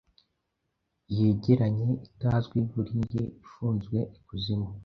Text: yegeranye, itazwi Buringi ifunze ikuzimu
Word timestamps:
yegeranye, 1.17 1.89
itazwi 2.07 2.57
Buringi 2.69 3.23
ifunze 3.43 3.97
ikuzimu 4.17 4.69